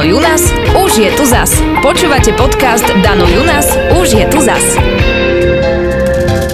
Dano 0.00 0.16
Junas, 0.16 0.42
už 0.76 0.90
je 0.96 1.10
tu 1.12 1.24
zas. 1.28 1.60
Počúvate 1.84 2.32
podcast 2.36 2.84
Dano 3.04 3.28
Junas, 3.28 3.68
už 3.96 4.16
je 4.16 4.24
tu 4.32 4.40
zas. 4.40 4.64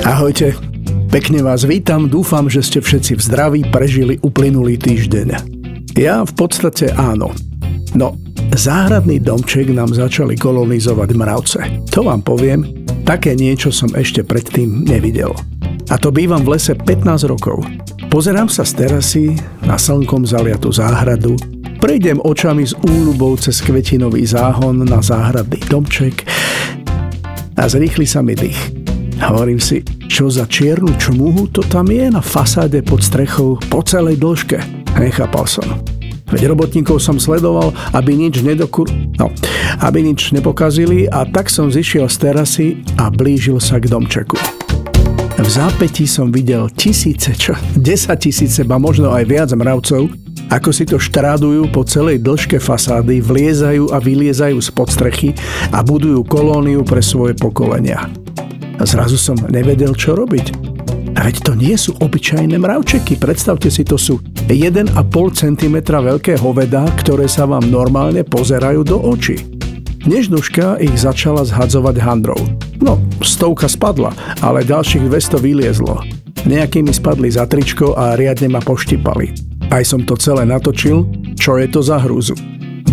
Ahojte, 0.02 0.54
pekne 1.10 1.46
vás 1.46 1.62
vítam, 1.62 2.10
dúfam, 2.10 2.50
že 2.50 2.62
ste 2.62 2.78
všetci 2.82 3.18
v 3.18 3.20
zdraví 3.22 3.60
prežili 3.70 4.18
uplynulý 4.22 4.78
týždeň. 4.78 5.28
Ja 5.94 6.26
v 6.26 6.32
podstate 6.34 6.90
áno. 6.94 7.34
No, 7.94 8.18
záhradný 8.54 9.22
domček 9.22 9.70
nám 9.70 9.94
začali 9.94 10.34
kolonizovať 10.34 11.10
mravce. 11.14 11.60
To 11.94 12.06
vám 12.06 12.26
poviem, 12.26 12.66
také 13.06 13.38
niečo 13.38 13.70
som 13.70 13.90
ešte 13.94 14.26
predtým 14.26 14.84
nevidel. 14.86 15.32
A 15.86 15.94
to 15.98 16.10
bývam 16.10 16.42
v 16.42 16.58
lese 16.58 16.74
15 16.74 17.30
rokov. 17.30 17.62
Pozerám 18.10 18.50
sa 18.50 18.66
z 18.66 18.72
terasy 18.74 19.38
na 19.62 19.78
slnkom 19.78 20.26
zaliatú 20.26 20.70
záhradu, 20.70 21.36
Prejdem 21.76 22.24
očami 22.24 22.64
z 22.64 22.72
úľubou 22.88 23.36
cez 23.36 23.60
kvetinový 23.60 24.24
záhon 24.24 24.80
na 24.88 25.04
záhradný 25.04 25.60
domček 25.68 26.24
a 27.52 27.62
zrýchli 27.68 28.08
sa 28.08 28.24
mi 28.24 28.32
dých. 28.32 28.56
Hovorím 29.20 29.60
si, 29.60 29.84
čo 30.08 30.32
za 30.32 30.48
čiernu 30.48 30.96
čmuhu 30.96 31.52
to 31.52 31.60
tam 31.68 31.92
je 31.92 32.08
na 32.08 32.24
fasáde 32.24 32.80
pod 32.80 33.04
strechou 33.04 33.60
po 33.68 33.84
celej 33.84 34.16
dĺžke. 34.16 34.56
Nechápal 34.96 35.44
som. 35.44 35.68
Veď 36.32 36.56
robotníkov 36.56 36.98
som 36.98 37.20
sledoval, 37.20 37.76
aby 37.92 38.16
nič 38.16 38.40
nedokur... 38.40 38.88
No, 39.20 39.30
aby 39.84 40.00
nič 40.02 40.32
nepokazili 40.32 41.06
a 41.06 41.28
tak 41.28 41.52
som 41.52 41.68
zišiel 41.68 42.08
z 42.08 42.16
terasy 42.18 42.68
a 42.96 43.12
blížil 43.12 43.60
sa 43.60 43.76
k 43.78 43.86
domčeku. 43.92 44.55
V 45.36 45.48
zápätí 45.52 46.08
som 46.08 46.32
videl 46.32 46.64
tisíce, 46.72 47.36
čo? 47.36 47.52
10 47.76 48.08
tisíce, 48.16 48.64
ba 48.64 48.80
možno 48.80 49.12
aj 49.12 49.24
viac 49.28 49.50
mravcov, 49.52 50.08
ako 50.48 50.70
si 50.72 50.88
to 50.88 50.96
štrádujú 50.96 51.68
po 51.68 51.84
celej 51.84 52.24
dĺžke 52.24 52.56
fasády, 52.56 53.20
vliezajú 53.20 53.92
a 53.92 54.00
vyliezajú 54.00 54.56
z 54.56 54.68
podstrechy 54.72 55.30
a 55.76 55.84
budujú 55.84 56.24
kolóniu 56.24 56.80
pre 56.88 57.04
svoje 57.04 57.36
pokolenia. 57.36 58.08
A 58.80 58.82
zrazu 58.88 59.20
som 59.20 59.36
nevedel, 59.52 59.92
čo 59.92 60.16
robiť. 60.16 60.56
A 61.20 61.28
veď 61.28 61.36
to 61.44 61.52
nie 61.52 61.76
sú 61.76 61.92
obyčajné 62.00 62.56
mravčeky, 62.56 63.20
predstavte 63.20 63.68
si, 63.68 63.84
to 63.84 64.00
sú 64.00 64.16
1,5 64.48 64.88
cm 65.36 65.76
veľké 65.84 66.40
hoveda, 66.40 66.88
ktoré 67.04 67.28
sa 67.28 67.44
vám 67.44 67.68
normálne 67.68 68.24
pozerajú 68.24 68.80
do 68.88 68.96
očí. 69.04 69.55
Nežnuška 70.06 70.78
ich 70.78 70.94
začala 71.02 71.42
zhadzovať 71.42 71.98
handrou. 71.98 72.38
No, 72.78 73.02
stovka 73.26 73.66
spadla, 73.66 74.14
ale 74.38 74.62
ďalších 74.62 75.02
200 75.02 75.42
vyliezlo. 75.42 75.98
Nejakými 76.46 76.94
spadli 76.94 77.26
za 77.26 77.42
tričko 77.42 77.98
a 77.98 78.14
riadne 78.14 78.46
ma 78.54 78.62
poštipali. 78.62 79.34
Aj 79.66 79.82
som 79.82 80.06
to 80.06 80.14
celé 80.14 80.46
natočil, 80.46 81.10
čo 81.34 81.58
je 81.58 81.66
to 81.66 81.82
za 81.82 81.98
hrúzu. 81.98 82.38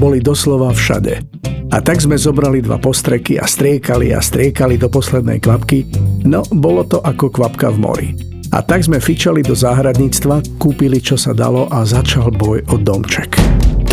Boli 0.01 0.25
doslova 0.25 0.73
všade. 0.73 1.21
A 1.69 1.77
tak 1.85 2.01
sme 2.01 2.17
zobrali 2.17 2.65
dva 2.65 2.81
postreky 2.81 3.37
a 3.37 3.45
striekali 3.45 4.09
a 4.09 4.17
striekali 4.17 4.81
do 4.81 4.89
poslednej 4.89 5.37
kvapky, 5.37 5.85
no 6.25 6.41
bolo 6.49 6.81
to 6.81 6.97
ako 6.97 7.29
kvapka 7.29 7.69
v 7.73 7.77
mori. 7.77 8.09
A 8.53 8.65
tak 8.65 8.85
sme 8.85 8.97
fičali 8.97 9.45
do 9.45 9.53
záhradníctva, 9.53 10.57
kúpili 10.57 10.97
čo 10.97 11.17
sa 11.17 11.33
dalo 11.33 11.69
a 11.69 11.85
začal 11.85 12.33
boj 12.33 12.61
o 12.73 12.77
domček. 12.77 13.37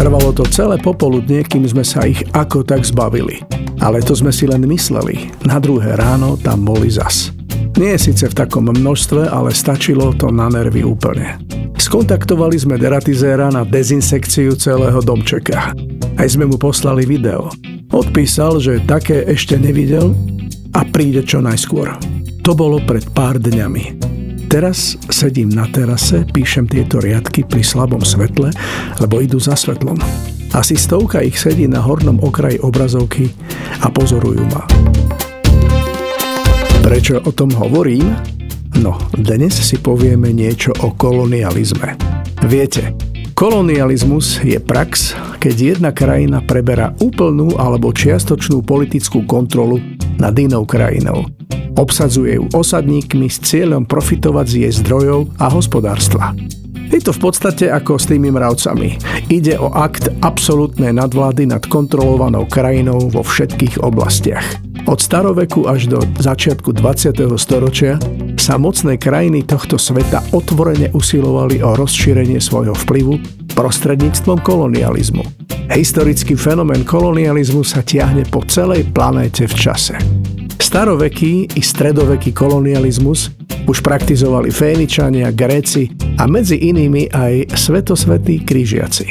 Trvalo 0.00 0.32
to 0.32 0.48
celé 0.48 0.80
popoludne, 0.80 1.44
kým 1.44 1.68
sme 1.68 1.84
sa 1.84 2.08
ich 2.08 2.24
ako 2.32 2.64
tak 2.64 2.88
zbavili. 2.88 3.44
Ale 3.84 4.00
to 4.00 4.16
sme 4.16 4.32
si 4.32 4.48
len 4.48 4.64
mysleli. 4.64 5.28
Na 5.44 5.60
druhé 5.60 5.92
ráno 5.92 6.40
tam 6.40 6.64
boli 6.64 6.88
zas. 6.88 7.36
Nie 7.76 8.00
síce 8.00 8.32
v 8.32 8.32
takom 8.32 8.72
množstve, 8.72 9.28
ale 9.28 9.52
stačilo 9.52 10.16
to 10.16 10.32
na 10.32 10.48
nervy 10.48 10.88
úplne. 10.88 11.36
Skontaktovali 11.76 12.56
sme 12.56 12.80
deratizéra 12.80 13.52
na 13.52 13.60
dezinsekciu 13.60 14.56
celého 14.56 15.04
domčeka. 15.04 15.76
Aj 16.16 16.28
sme 16.32 16.48
mu 16.48 16.56
poslali 16.56 17.04
video. 17.04 17.52
Odpísal, 17.92 18.56
že 18.56 18.80
také 18.88 19.28
ešte 19.28 19.60
nevidel 19.60 20.16
a 20.72 20.80
príde 20.80 21.20
čo 21.28 21.44
najskôr. 21.44 21.92
To 22.48 22.56
bolo 22.56 22.80
pred 22.88 23.04
pár 23.12 23.36
dňami. 23.36 24.09
Teraz 24.50 24.99
sedím 25.15 25.47
na 25.47 25.62
terase, 25.71 26.27
píšem 26.27 26.66
tieto 26.66 26.99
riadky 26.99 27.47
pri 27.47 27.62
slabom 27.62 28.03
svetle, 28.03 28.50
lebo 28.99 29.22
idú 29.22 29.38
za 29.38 29.55
svetlom. 29.55 29.94
Asi 30.50 30.75
stovka 30.75 31.22
ich 31.22 31.38
sedí 31.38 31.71
na 31.71 31.78
hornom 31.78 32.19
okraji 32.19 32.59
obrazovky 32.59 33.31
a 33.78 33.87
pozorujú 33.94 34.43
ma. 34.50 34.66
Prečo 36.83 37.22
o 37.22 37.31
tom 37.31 37.55
hovorím? 37.55 38.11
No, 38.83 38.99
dnes 39.15 39.55
si 39.55 39.78
povieme 39.78 40.34
niečo 40.34 40.75
o 40.82 40.99
kolonializme. 40.99 41.94
Viete, 42.50 42.91
kolonializmus 43.38 44.43
je 44.43 44.59
prax, 44.59 45.15
keď 45.38 45.78
jedna 45.78 45.91
krajina 45.94 46.43
preberá 46.43 46.91
úplnú 46.99 47.55
alebo 47.55 47.94
čiastočnú 47.94 48.67
politickú 48.67 49.22
kontrolu 49.31 49.78
nad 50.19 50.34
inou 50.34 50.67
krajinou. 50.67 51.39
Obsadzuje 51.80 52.36
ju 52.36 52.44
osadníkmi 52.52 53.32
s 53.32 53.41
cieľom 53.41 53.88
profitovať 53.88 54.46
z 54.52 54.54
jej 54.68 54.72
zdrojov 54.84 55.32
a 55.41 55.48
hospodárstva. 55.48 56.36
Je 56.92 57.00
to 57.00 57.16
v 57.16 57.22
podstate 57.24 57.72
ako 57.72 57.96
s 57.96 58.04
tými 58.04 58.28
mravcami. 58.28 59.00
Ide 59.32 59.56
o 59.56 59.72
akt 59.72 60.12
absolútnej 60.20 60.92
nadvlády 60.92 61.48
nad 61.48 61.64
kontrolovanou 61.64 62.44
krajinou 62.44 63.08
vo 63.08 63.24
všetkých 63.24 63.80
oblastiach. 63.80 64.44
Od 64.84 65.00
staroveku 65.00 65.70
až 65.70 65.88
do 65.88 66.04
začiatku 66.20 66.76
20. 66.76 67.16
storočia 67.40 67.96
sa 68.36 68.60
mocné 68.60 69.00
krajiny 69.00 69.40
tohto 69.48 69.80
sveta 69.80 70.20
otvorene 70.36 70.92
usilovali 70.92 71.64
o 71.64 71.72
rozšírenie 71.78 72.44
svojho 72.44 72.76
vplyvu 72.76 73.16
prostredníctvom 73.56 74.44
kolonializmu. 74.44 75.24
Historický 75.70 76.36
fenomén 76.36 76.84
kolonializmu 76.84 77.64
sa 77.64 77.80
tiahne 77.80 78.26
po 78.28 78.44
celej 78.44 78.84
planéte 78.92 79.46
v 79.46 79.54
čase. 79.54 79.94
Staroveký 80.60 81.56
i 81.56 81.62
stredoveký 81.65 82.37
kolonializmus 82.37 83.32
už 83.65 83.81
praktizovali 83.81 84.53
Féničania, 84.53 85.32
Gréci 85.32 85.88
a 86.21 86.28
medzi 86.28 86.60
inými 86.69 87.09
aj 87.10 87.56
svetosvetí 87.56 88.44
krížiaci. 88.44 89.06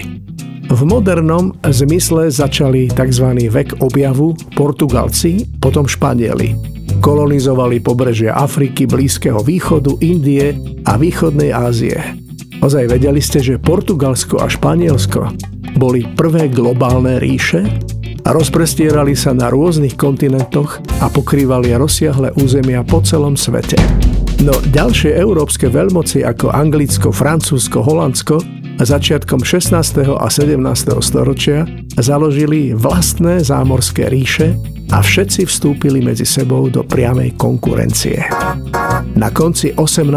V 0.69 0.81
modernom 0.85 1.57
zmysle 1.65 2.29
začali 2.29 2.93
tzv. 2.93 3.49
vek 3.49 3.81
objavu 3.81 4.37
Portugalci, 4.53 5.49
potom 5.57 5.89
Španieli 5.89 6.79
kolonizovali 6.99 7.79
pobrežia 7.79 8.35
Afriky, 8.35 8.83
Blízkeho 8.83 9.39
východu, 9.39 9.97
Indie 10.03 10.53
a 10.83 10.99
východnej 10.99 11.55
Ázie. 11.55 11.95
Ozaj 12.59 12.91
vedeli 12.91 13.23
ste, 13.23 13.39
že 13.39 13.61
Portugalsko 13.61 14.43
a 14.43 14.51
Španielsko 14.51 15.31
boli 15.79 16.03
prvé 16.17 16.51
globálne 16.51 17.15
ríše 17.17 17.63
a 18.23 18.29
rozprestierali 18.31 19.15
sa 19.15 19.31
na 19.35 19.51
rôznych 19.51 19.95
kontinentoch 19.95 20.81
a 20.99 21.07
pokrývali 21.07 21.75
rozsiahle 21.75 22.35
územia 22.39 22.83
po 22.83 23.03
celom 23.03 23.39
svete. 23.39 23.79
No 24.39 24.55
ďalšie 24.71 25.19
európske 25.19 25.67
veľmoci 25.67 26.23
ako 26.23 26.55
Anglicko, 26.55 27.11
Francúzsko, 27.11 27.83
Holandsko 27.83 28.59
začiatkom 28.79 29.43
16. 29.43 29.75
a 30.15 30.27
17. 30.31 30.55
storočia 31.03 31.67
založili 31.99 32.75
vlastné 32.75 33.43
zámorské 33.43 34.09
ríše 34.11 34.55
a 34.89 35.05
všetci 35.05 35.45
vstúpili 35.45 36.01
medzi 36.01 36.25
sebou 36.25 36.65
do 36.67 36.81
priamej 36.81 37.37
konkurencie. 37.37 38.25
Na 39.13 39.29
konci 39.29 39.73
18. 39.77 40.09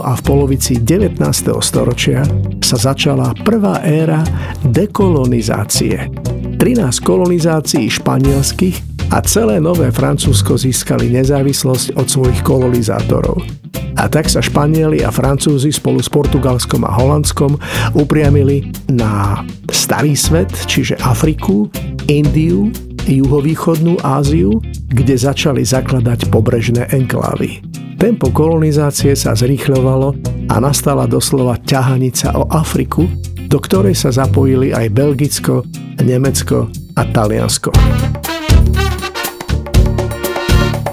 a 0.00 0.12
v 0.16 0.22
polovici 0.24 0.80
19. 0.80 1.20
storočia 1.60 2.24
sa 2.64 2.76
začala 2.80 3.36
prvá 3.44 3.84
éra 3.84 4.24
dekolonizácie. 4.64 6.08
13 6.56 7.04
kolonizácií 7.04 7.90
španielských 7.92 9.10
a 9.12 9.20
celé 9.20 9.60
nové 9.60 9.92
Francúzsko 9.92 10.56
získali 10.56 11.12
nezávislosť 11.12 11.98
od 11.98 12.06
svojich 12.08 12.40
kolonizátorov. 12.40 13.63
A 14.04 14.08
tak 14.12 14.28
sa 14.28 14.44
Španieli 14.44 15.00
a 15.00 15.08
Francúzi 15.08 15.72
spolu 15.72 16.04
s 16.04 16.12
Portugalskom 16.12 16.84
a 16.84 16.92
Holandskom 16.92 17.56
upriamili 17.96 18.68
na 18.92 19.40
starý 19.72 20.12
svet, 20.12 20.52
čiže 20.68 21.00
Afriku, 21.00 21.72
Indiu, 22.12 22.68
juhovýchodnú 23.08 24.04
Áziu, 24.04 24.60
kde 24.92 25.16
začali 25.16 25.64
zakladať 25.64 26.28
pobrežné 26.28 26.84
enklávy. 26.92 27.64
Tempo 27.96 28.28
kolonizácie 28.28 29.16
sa 29.16 29.32
zrýchľovalo 29.32 30.12
a 30.52 30.60
nastala 30.60 31.08
doslova 31.08 31.56
ťahanica 31.64 32.36
o 32.36 32.44
Afriku, 32.52 33.08
do 33.48 33.56
ktorej 33.56 33.96
sa 33.96 34.12
zapojili 34.12 34.76
aj 34.76 34.92
Belgicko, 34.92 35.64
Nemecko 36.04 36.68
a 37.00 37.08
Taliansko. 37.08 37.72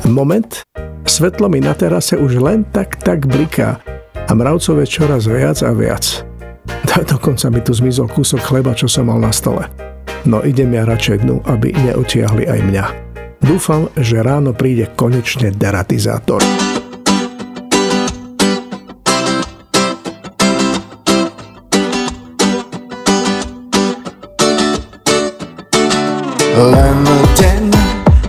Moment, 0.07 0.63
Svetlo 1.12 1.52
mi 1.52 1.60
na 1.60 1.75
terase 1.75 2.16
už 2.16 2.40
len 2.40 2.63
tak 2.72 2.96
tak 3.04 3.28
bliká 3.28 3.84
a 4.16 4.31
mravcov 4.31 4.80
čoraz 4.88 5.28
viac 5.28 5.60
a 5.60 5.75
viac. 5.75 6.24
Dokonca 7.12 7.52
mi 7.52 7.60
tu 7.60 7.75
zmizol 7.75 8.08
kúsok 8.08 8.40
chleba, 8.40 8.72
čo 8.72 8.88
som 8.88 9.12
mal 9.12 9.19
na 9.19 9.36
stole. 9.36 9.68
No 10.24 10.40
idem 10.40 10.72
ja 10.72 10.88
radšej 10.88 11.28
dnu, 11.28 11.44
aby 11.52 11.75
neutiahli 11.75 12.48
aj 12.48 12.60
mňa. 12.63 12.86
Dúfam, 13.44 13.92
že 14.00 14.24
ráno 14.24 14.56
príde 14.56 14.88
konečne 14.96 15.52
deratizátor. 15.52 16.40
Len 26.56 26.98
deň, 27.36 27.63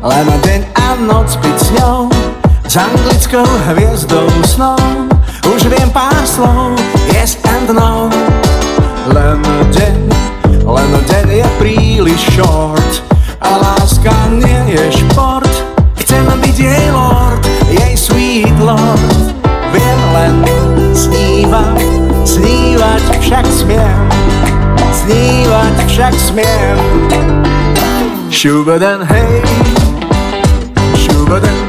len 0.02 0.29
deň 0.43 0.61
a 0.75 0.87
noc 0.99 1.31
byť 1.38 1.56
s 1.62 1.69
ňou 1.79 2.11
s 2.72 2.76
anglickou 2.80 3.44
hviezdou 3.69 4.24
snou 4.48 4.80
Už 5.54 5.69
viem 5.69 5.90
pár 5.92 6.24
slov, 6.24 6.72
yes 7.12 7.36
and 7.44 7.69
no. 7.69 8.08
Len 9.12 9.44
deň, 9.76 10.08
len 10.64 10.92
deň 11.04 11.26
je 11.36 11.48
príliš 11.60 12.32
short 12.32 13.04
A 13.44 13.60
láska 13.60 14.16
nie 14.32 14.72
je 14.72 15.04
šport. 15.04 15.52
Chcem 16.00 16.24
byť 16.24 16.56
jej 16.56 16.88
lord, 16.96 17.44
jej 17.69 17.92
sweet 17.92 18.56
lord. 18.56 19.36
Viem 19.76 20.00
len 20.16 20.34
snívať, 20.96 21.76
snívať 22.24 23.04
však 23.20 23.46
smiem 23.52 24.08
Snívať 24.96 25.76
však 25.92 26.14
smiem. 26.16 26.76
Šubadan 28.32 29.04
hej 29.04 29.44
Šubadan 30.96 31.61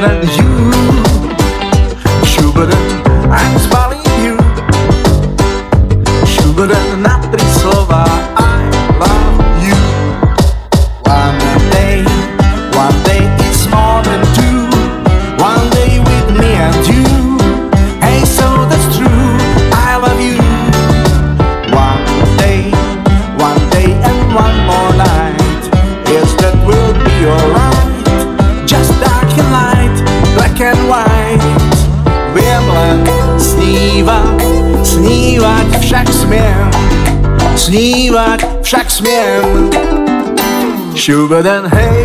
nej 0.00 0.26
Šubadan 0.26 0.38
you 0.38 0.73
Viem 32.74 33.06
len 33.06 33.38
snívať, 33.38 34.38
snívať 34.82 35.68
však 35.78 36.06
smiem 36.10 36.66
Snívať 37.54 38.40
však 38.66 38.90
smiem 38.90 39.70
Šubadan 40.98 41.70
hej. 41.70 42.02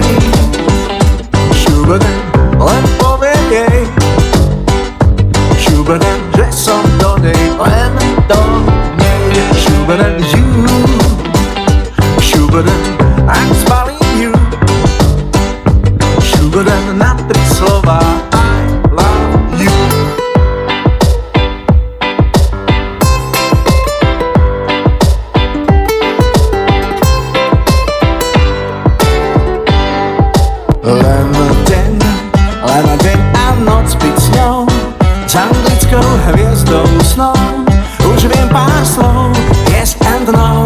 Šubadan 1.58 2.18
len 2.62 2.84
poviem 3.02 3.46
jej 3.50 3.82
Šubadan, 5.58 6.22
že 6.38 6.46
som 6.54 6.86
do 7.02 7.18
nej 7.18 7.44
len 7.58 7.94
do 8.30 8.42
nej. 9.02 9.42
Šubadan 9.58 10.22
you 10.22 10.70
Šubadan 12.22 12.82
I'm 13.26 13.50
zbalím 13.58 14.06
you 14.22 14.32
Šubadan 16.22 16.89
len 32.70 32.86
deň 33.02 33.20
a 33.34 33.46
noc 33.66 33.90
byť 33.98 34.18
s 34.22 34.28
ňou 34.38 34.70
S 35.26 35.34
anglickou 35.38 36.06
hviezdou 36.30 36.86
snou. 37.06 37.38
Už 38.10 38.26
viem 38.26 38.50
pár 38.50 38.82
slov, 38.82 39.34
yes 39.70 39.98
and 40.06 40.30
no. 40.30 40.66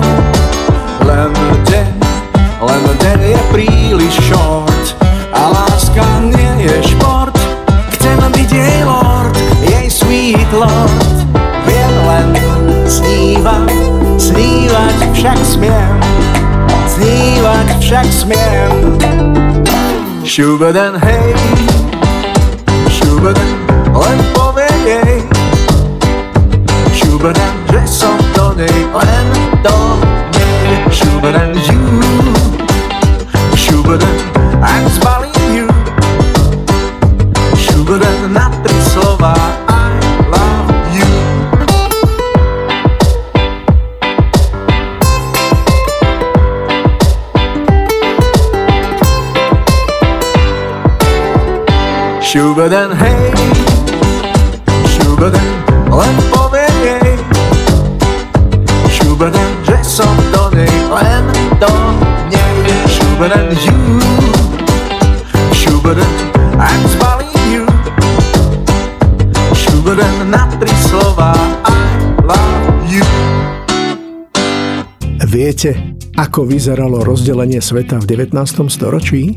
Len 1.04 1.32
deň, 1.68 1.92
len 2.64 2.84
deň 3.00 3.20
je 3.36 3.42
príliš 3.52 4.16
short. 4.24 4.96
A 5.34 5.52
láska 5.52 6.06
nie 6.24 6.70
je 6.70 6.94
šport 6.94 7.36
Chcem 7.98 8.20
byť 8.22 8.50
jej 8.54 8.82
lord, 8.86 9.36
jej 9.66 9.88
sweet 9.90 10.52
lord. 10.54 11.18
Viem 11.66 11.94
len 12.08 12.30
snívať, 12.86 13.72
snívať 14.20 14.98
však 15.16 15.40
smiem 15.42 15.98
Snívať 16.86 17.68
však 17.82 18.08
smiem 18.14 18.74
Šubadan 20.24 20.96
hej 21.04 21.36
Šubadan 22.88 23.52
len 23.92 24.20
poviem 24.32 24.80
jej 24.88 25.20
Šubadan, 26.96 27.54
že 27.68 27.84
som 27.84 28.16
do 28.32 28.56
nej 28.56 28.88
len 28.88 29.28
do 29.60 29.78
nej 30.32 30.80
Šubadan 30.88 31.52
you 31.68 31.80
Šubadan 33.54 34.18
I'm 34.64 34.88
zbalím 34.96 35.48
you. 35.52 35.68
Šubadan 37.60 38.32
na 38.32 38.48
tri 38.64 38.80
slova 38.80 39.63
Šubadan 52.64 52.96
hej 52.96 53.28
Šubadan 54.88 55.48
len 55.92 56.16
poviem 56.32 56.76
jej 56.80 57.12
Šubadan, 58.88 59.52
že 59.68 59.84
som 59.84 60.08
do 60.32 60.48
nej 60.56 60.72
len 60.88 61.28
do 61.60 61.68
nej 62.32 62.56
Šubadan 62.88 63.52
you 63.68 63.76
Šubadan 65.52 66.08
I'm 66.56 66.88
zbalím 66.88 67.36
you 67.52 67.64
Šubadan 69.52 70.32
na 70.32 70.48
tri 70.56 70.72
slova 70.88 71.36
I 71.68 71.76
love 72.24 72.80
you 72.88 73.04
Viete, 75.28 76.00
ako 76.16 76.48
vyzeralo 76.48 77.04
rozdelenie 77.04 77.60
sveta 77.60 78.00
v 78.00 78.32
19. 78.32 78.40
storočí? 78.72 79.36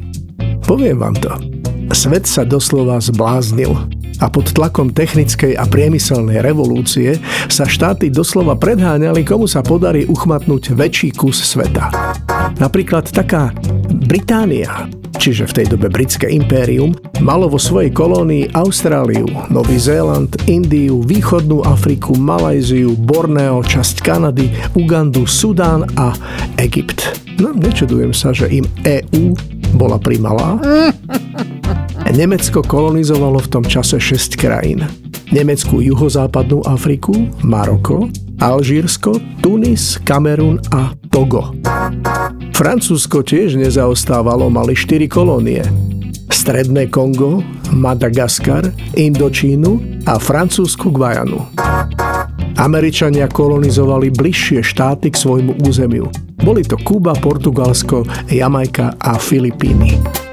Poviem 0.63 1.03
vám 1.03 1.19
to. 1.19 1.56
Svet 1.95 2.27
sa 2.27 2.43
doslova 2.43 2.99
zbláznil 2.99 3.71
a 4.19 4.27
pod 4.27 4.51
tlakom 4.51 4.91
technickej 4.91 5.55
a 5.55 5.69
priemyselnej 5.69 6.43
revolúcie 6.43 7.21
sa 7.47 7.69
štáty 7.69 8.11
doslova 8.11 8.59
predháňali, 8.59 9.23
komu 9.23 9.47
sa 9.47 9.63
podarí 9.63 10.09
uchmatnúť 10.09 10.75
väčší 10.75 11.15
kus 11.15 11.39
sveta. 11.45 11.93
Napríklad 12.59 13.13
taká 13.13 13.55
Británia, 14.07 14.89
čiže 15.21 15.47
v 15.47 15.63
tej 15.63 15.67
dobe 15.77 15.87
britské 15.87 16.27
impérium, 16.31 16.95
malo 17.23 17.47
vo 17.47 17.61
svojej 17.61 17.95
kolónii 17.95 18.55
Austráliu, 18.55 19.29
Nový 19.51 19.79
Zéland, 19.79 20.33
Indiu, 20.51 21.03
Východnú 21.05 21.63
Afriku, 21.63 22.19
Malajziu, 22.19 22.99
Borneo, 22.99 23.63
časť 23.63 24.03
Kanady, 24.03 24.51
Ugandu, 24.75 25.27
Sudán 25.27 25.87
a 25.95 26.15
Egypt. 26.59 27.19
No, 27.37 27.53
nečudujem 27.53 28.17
sa, 28.17 28.33
že 28.33 28.49
im 28.49 28.67
EÚ 28.83 29.37
bola 29.77 30.01
primalá. 30.01 30.57
Nemecko 32.17 32.65
kolonizovalo 32.65 33.45
v 33.45 33.49
tom 33.53 33.65
čase 33.69 34.01
6 34.01 34.41
krajín. 34.41 34.89
Nemeckú 35.37 35.85
juhozápadnú 35.85 36.65
Afriku, 36.65 37.13
Maroko, 37.45 38.09
Alžírsko, 38.41 39.21
Tunis, 39.45 40.01
Kamerun 40.01 40.57
a 40.73 40.97
Togo. 41.13 41.53
Francúzsko 42.57 43.21
tiež 43.21 43.61
nezaostávalo, 43.61 44.49
mali 44.49 44.73
4 44.73 45.05
kolónie. 45.13 45.61
Stredné 46.33 46.89
Kongo, 46.89 47.45
Madagaskar, 47.77 48.65
Indočínu 48.97 50.01
a 50.09 50.17
francúzsku 50.17 50.89
Guajanu. 50.89 51.53
Američania 52.57 53.29
kolonizovali 53.29 54.09
bližšie 54.09 54.65
štáty 54.65 55.13
k 55.13 55.21
svojmu 55.21 55.69
územiu. 55.69 56.09
Boli 56.41 56.65
to 56.65 56.81
Kuba, 56.81 57.13
Portugalsko, 57.13 58.09
Jamajka 58.33 58.97
a 59.05 59.21
Filipíny. 59.21 60.26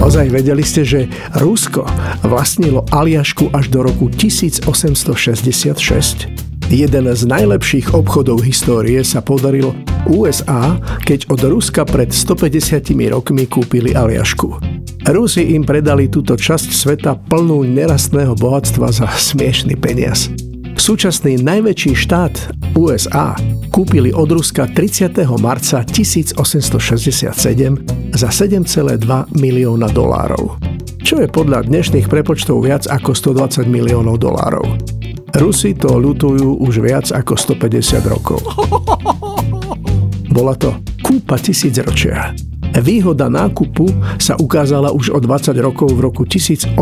Ozaj 0.00 0.32
vedeli 0.32 0.64
ste, 0.64 0.80
že 0.80 1.12
Rusko 1.36 1.84
vlastnilo 2.24 2.88
Aliašku 2.88 3.52
až 3.52 3.68
do 3.68 3.84
roku 3.84 4.08
1866? 4.08 4.64
Jeden 6.72 7.04
z 7.04 7.22
najlepších 7.28 7.92
obchodov 7.92 8.40
histórie 8.40 9.04
sa 9.04 9.20
podaril 9.20 9.76
USA, 10.08 10.80
keď 11.04 11.28
od 11.28 11.40
Ruska 11.44 11.84
pred 11.84 12.16
150 12.16 12.96
rokmi 13.12 13.44
kúpili 13.44 13.92
Aliašku. 13.92 14.56
Rusi 15.12 15.52
im 15.52 15.68
predali 15.68 16.08
túto 16.08 16.32
časť 16.32 16.72
sveta 16.72 17.20
plnú 17.28 17.60
nerastného 17.68 18.32
bohatstva 18.40 18.88
za 18.88 19.04
smiešný 19.04 19.76
peniaz. 19.76 20.32
Súčasný 20.80 21.44
najväčší 21.44 21.92
štát 21.92 22.56
USA 22.72 23.36
kúpili 23.70 24.10
od 24.10 24.28
Ruska 24.28 24.66
30. 24.66 25.14
marca 25.38 25.86
1867 25.86 27.32
za 28.12 28.28
7,2 28.28 29.38
milióna 29.38 29.88
dolárov 29.88 30.58
čo 31.10 31.18
je 31.18 31.26
podľa 31.26 31.66
dnešných 31.66 32.06
prepočtov 32.06 32.62
viac 32.62 32.86
ako 32.86 33.16
120 33.16 33.66
miliónov 33.66 34.22
dolárov. 34.22 34.78
Rusi 35.42 35.74
to 35.74 35.98
ľutujú 35.98 36.62
už 36.62 36.78
viac 36.78 37.10
ako 37.10 37.34
150 37.34 37.98
rokov. 38.06 38.38
Bola 40.34 40.54
to 40.54 40.70
kúpa 41.02 41.34
tisícročia. 41.34 42.30
Výhoda 42.78 43.26
nákupu 43.26 43.90
sa 44.22 44.38
ukázala 44.38 44.94
už 44.94 45.10
o 45.10 45.18
20 45.18 45.58
rokov 45.58 45.90
v 45.98 46.06
roku 46.06 46.22
1896, 46.22 46.78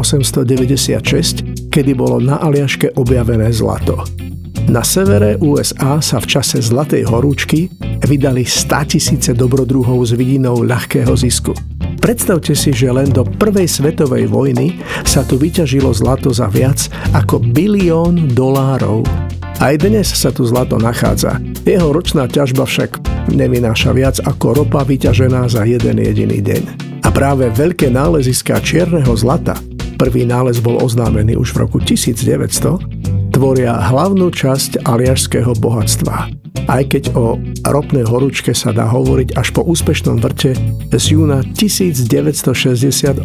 kedy 1.72 1.96
bolo 1.96 2.20
na 2.20 2.36
Aliaške 2.36 2.92
objavené 3.00 3.48
zlato. 3.48 4.27
Na 4.68 4.84
severe 4.84 5.40
USA 5.40 5.96
sa 6.04 6.20
v 6.20 6.28
čase 6.28 6.60
Zlatej 6.60 7.08
horúčky 7.08 7.72
vydali 8.04 8.44
100 8.44 8.92
tisíce 8.92 9.30
dobrodruhov 9.32 10.04
s 10.04 10.12
vidinou 10.12 10.60
ľahkého 10.60 11.08
zisku. 11.16 11.56
Predstavte 11.96 12.52
si, 12.52 12.76
že 12.76 12.92
len 12.92 13.08
do 13.08 13.24
prvej 13.24 13.64
svetovej 13.64 14.28
vojny 14.28 14.76
sa 15.08 15.24
tu 15.24 15.40
vyťažilo 15.40 15.88
zlato 15.96 16.28
za 16.36 16.52
viac 16.52 16.84
ako 17.16 17.40
bilión 17.40 18.28
dolárov. 18.36 19.08
Aj 19.56 19.72
dnes 19.80 20.04
sa 20.04 20.28
tu 20.28 20.44
zlato 20.44 20.76
nachádza. 20.76 21.40
Jeho 21.64 21.88
ročná 21.88 22.28
ťažba 22.28 22.68
však 22.68 23.00
nevynáša 23.32 23.96
viac 23.96 24.20
ako 24.20 24.52
ropa 24.52 24.84
vyťažená 24.84 25.48
za 25.48 25.64
jeden 25.64 25.96
jediný 25.96 26.44
deň. 26.44 26.62
A 27.02 27.08
práve 27.08 27.48
veľké 27.56 27.88
náleziská 27.88 28.60
čierneho 28.60 29.16
zlata, 29.16 29.56
prvý 29.96 30.28
nález 30.28 30.60
bol 30.60 30.76
oznámený 30.76 31.40
už 31.40 31.56
v 31.56 31.64
roku 31.64 31.80
1900, 31.80 32.97
tvoria 33.38 33.78
hlavnú 33.78 34.34
časť 34.34 34.82
aliašského 34.82 35.54
bohatstva. 35.62 36.26
Aj 36.66 36.82
keď 36.82 37.14
o 37.14 37.38
ropnej 37.70 38.02
horúčke 38.02 38.50
sa 38.50 38.74
dá 38.74 38.90
hovoriť 38.90 39.38
až 39.38 39.54
po 39.54 39.62
úspešnom 39.62 40.18
vrte 40.18 40.58
z 40.90 41.04
júna 41.14 41.46
1968. 41.54 43.22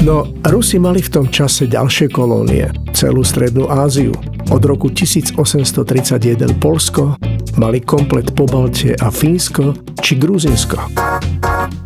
No, 0.00 0.24
Rusi 0.48 0.80
mali 0.80 1.04
v 1.04 1.12
tom 1.12 1.28
čase 1.28 1.68
ďalšie 1.68 2.08
kolónie, 2.08 2.72
celú 2.96 3.20
Strednú 3.20 3.68
Áziu. 3.68 4.16
Od 4.48 4.62
roku 4.64 4.88
1831 4.88 6.56
Polsko, 6.56 7.20
mali 7.60 7.84
komplet 7.84 8.32
Pobaltie 8.32 8.96
a 8.96 9.12
Fínsko 9.12 9.76
či 10.00 10.16
Gruzinsko. 10.16 10.80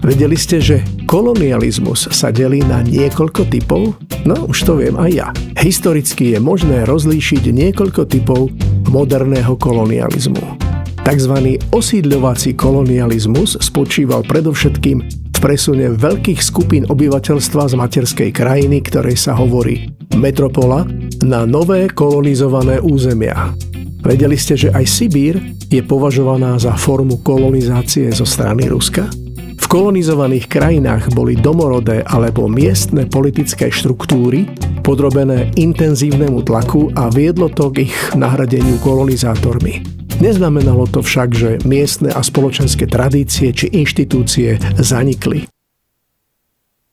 Vedeli 0.04 0.36
ste, 0.36 0.60
že 0.60 0.76
kolonializmus 1.08 2.12
sa 2.12 2.28
delí 2.28 2.60
na 2.60 2.84
niekoľko 2.84 3.48
typov? 3.48 3.96
No, 4.28 4.36
už 4.52 4.68
to 4.68 4.76
viem 4.76 5.00
aj 5.00 5.10
ja. 5.16 5.28
Historicky 5.56 6.36
je 6.36 6.38
možné 6.44 6.84
rozlíšiť 6.84 7.48
niekoľko 7.48 8.04
typov 8.12 8.52
moderného 8.92 9.56
kolonializmu. 9.56 10.60
Takzvaný 11.08 11.56
osídľovací 11.72 12.52
kolonializmus 12.52 13.56
spočíval 13.64 14.28
predovšetkým 14.28 14.98
v 15.08 15.38
presune 15.40 15.96
veľkých 15.96 16.40
skupín 16.44 16.84
obyvateľstva 16.84 17.72
z 17.72 17.74
materskej 17.80 18.28
krajiny, 18.28 18.84
ktorej 18.84 19.16
sa 19.16 19.32
hovorí 19.32 19.88
metropola, 20.20 20.84
na 21.24 21.48
nové 21.48 21.88
kolonizované 21.88 22.76
územia. 22.76 23.56
Vedeli 24.04 24.36
ste, 24.36 24.52
že 24.52 24.68
aj 24.68 24.84
Sibír 24.84 25.40
je 25.72 25.80
považovaná 25.80 26.60
za 26.60 26.76
formu 26.76 27.24
kolonizácie 27.24 28.12
zo 28.12 28.28
strany 28.28 28.68
Ruska? 28.68 29.23
V 29.64 29.72
kolonizovaných 29.72 30.44
krajinách 30.52 31.16
boli 31.16 31.40
domorodé 31.40 32.04
alebo 32.04 32.52
miestne 32.52 33.08
politické 33.08 33.72
štruktúry 33.72 34.44
podrobené 34.84 35.56
intenzívnemu 35.56 36.44
tlaku 36.44 36.92
a 36.92 37.08
viedlo 37.08 37.48
to 37.48 37.72
k 37.72 37.88
ich 37.88 37.96
nahradeniu 38.12 38.76
kolonizátormi. 38.84 39.80
Neznamenalo 40.20 40.84
to 40.84 41.00
však, 41.00 41.28
že 41.32 41.50
miestne 41.64 42.12
a 42.12 42.20
spoločenské 42.20 42.84
tradície 42.84 43.56
či 43.56 43.72
inštitúcie 43.72 44.60
zanikli. 44.76 45.48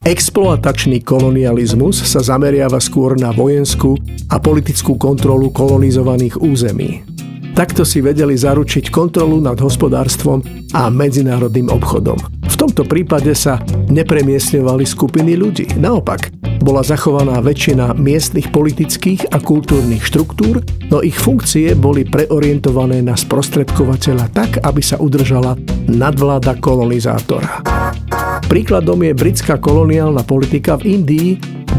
Exploatačný 0.02 1.04
kolonializmus 1.04 2.00
sa 2.08 2.24
zameriava 2.24 2.80
skôr 2.80 3.20
na 3.20 3.36
vojenskú 3.36 4.00
a 4.32 4.40
politickú 4.40 4.96
kontrolu 4.96 5.52
kolonizovaných 5.52 6.40
území. 6.40 7.04
Takto 7.52 7.84
si 7.84 8.00
vedeli 8.00 8.34
zaručiť 8.34 8.90
kontrolu 8.90 9.44
nad 9.44 9.60
hospodárstvom 9.60 10.40
a 10.72 10.88
medzinárodným 10.88 11.68
obchodom. 11.68 12.41
Tomto 12.62 12.86
prípade 12.86 13.34
sa 13.34 13.58
nepremiestňovali 13.90 14.86
skupiny 14.86 15.34
ľudí. 15.34 15.82
Naopak, 15.82 16.30
bola 16.62 16.86
zachovaná 16.86 17.42
väčšina 17.42 17.98
miestnych 17.98 18.54
politických 18.54 19.34
a 19.34 19.42
kultúrnych 19.42 20.06
štruktúr, 20.06 20.62
no 20.94 21.02
ich 21.02 21.18
funkcie 21.18 21.74
boli 21.74 22.06
preorientované 22.06 23.02
na 23.02 23.18
sprostredkovateľa 23.18 24.30
tak, 24.30 24.62
aby 24.62 24.78
sa 24.78 25.02
udržala 25.02 25.58
nadvláda 25.90 26.54
kolonizátora. 26.62 27.66
Príkladom 28.46 29.10
je 29.10 29.18
britská 29.18 29.58
koloniálna 29.58 30.22
politika 30.22 30.78
v 30.78 31.02
Indii, 31.02 31.30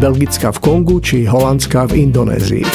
belgická 0.02 0.50
v 0.50 0.58
Kongu 0.66 0.98
či 0.98 1.30
holandská 1.30 1.86
v 1.86 2.10
Indonézii. 2.10 2.66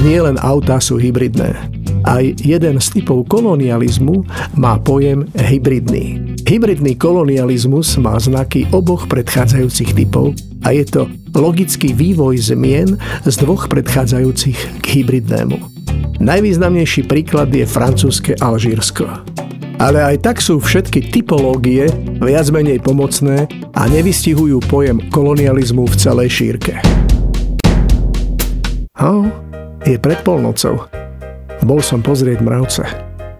Nie 0.00 0.24
len 0.24 0.40
autá 0.40 0.80
sú 0.80 0.96
hybridné. 0.96 1.60
Aj 2.08 2.24
jeden 2.24 2.80
z 2.80 2.86
typov 2.88 3.28
kolonializmu 3.28 4.24
má 4.56 4.80
pojem 4.80 5.28
hybridný. 5.36 6.29
Hybridný 6.50 6.98
kolonializmus 6.98 7.94
má 8.02 8.18
znaky 8.18 8.66
oboch 8.74 9.06
predchádzajúcich 9.06 9.94
typov 9.94 10.34
a 10.66 10.74
je 10.74 10.82
to 10.82 11.06
logický 11.30 11.94
vývoj 11.94 12.42
zmien 12.42 12.98
z 13.22 13.34
dvoch 13.46 13.70
predchádzajúcich 13.70 14.82
k 14.82 14.84
hybridnému. 14.98 15.54
Najvýznamnejší 16.18 17.06
príklad 17.06 17.54
je 17.54 17.62
francúzske 17.62 18.34
Alžírsko. 18.42 19.06
Ale 19.78 20.02
aj 20.02 20.26
tak 20.26 20.42
sú 20.42 20.58
všetky 20.58 21.14
typológie 21.14 21.86
viac 22.18 22.50
menej 22.50 22.82
pomocné 22.82 23.46
a 23.70 23.86
nevystihujú 23.86 24.58
pojem 24.66 25.06
kolonializmu 25.06 25.86
v 25.86 25.94
celej 25.94 26.34
šírke. 26.34 26.82
Oh, 28.98 29.22
je 29.86 29.94
pred 30.02 30.18
polnocou. 30.26 30.82
Bol 31.62 31.78
som 31.78 32.02
pozrieť 32.02 32.42
mravce. 32.42 32.82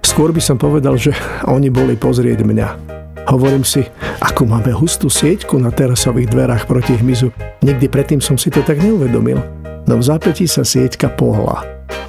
Skôr 0.07 0.31
by 0.31 0.39
som 0.39 0.55
povedal, 0.63 0.95
že 0.95 1.11
oni 1.51 1.75
boli 1.75 1.99
pozrieť 1.99 2.47
mňa. 2.47 3.00
Hovorím 3.29 3.67
si, 3.67 3.85
ako 4.25 4.49
máme 4.49 4.73
hustú 4.73 5.13
sieťku 5.13 5.61
na 5.61 5.69
terasových 5.69 6.33
dverách 6.33 6.65
proti 6.65 6.97
hmyzu. 6.97 7.29
Nikdy 7.61 7.87
predtým 7.93 8.21
som 8.25 8.41
si 8.41 8.49
to 8.49 8.65
tak 8.65 8.81
neuvedomil. 8.81 9.37
No 9.85 10.01
v 10.01 10.03
zápätí 10.07 10.49
sa 10.49 10.65
sieťka 10.65 11.13
pohla. 11.19 11.61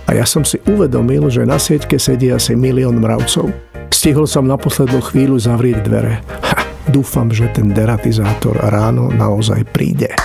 A 0.08 0.15
ja 0.15 0.24
som 0.24 0.48
si 0.48 0.60
uvedomil, 0.68 1.27
že 1.27 1.44
na 1.44 1.60
sieťke 1.60 2.00
sedí 2.00 2.32
asi 2.32 2.56
milión 2.56 3.00
mravcov. 3.03 3.51
Stihol 3.91 4.27
som 4.27 4.48
na 4.48 4.56
poslednú 4.56 5.03
chvíľu 5.03 5.36
zavrieť 5.39 5.77
dvere. 5.84 6.24
Ha, 6.41 6.88
dúfam, 6.89 7.27
že 7.30 7.51
ten 7.51 7.75
deratizátor 7.75 8.56
ráno 8.72 9.12
naozaj 9.12 9.68
príde. 9.72 10.15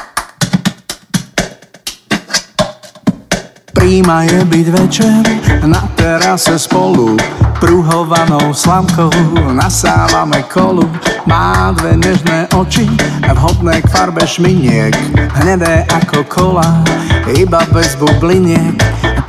Príma 3.86 4.26
je 4.26 4.42
byť 4.42 4.66
večer 4.82 5.22
na 5.62 5.78
terase 5.94 6.58
spolu 6.58 7.14
Pruhovanou 7.62 8.50
slamkou. 8.50 9.14
Nasávame 9.54 10.42
kolu 10.50 10.90
Má 11.22 11.70
dve 11.70 11.94
nežné 11.94 12.50
oči, 12.58 12.82
vhodné 13.30 13.78
k 13.78 13.86
farbe 13.86 14.26
šminiek 14.26 14.90
Hnedé 15.38 15.86
ako 15.86 16.26
kola, 16.26 16.82
iba 17.30 17.62
bez 17.70 17.94
bubliniek. 17.94 18.74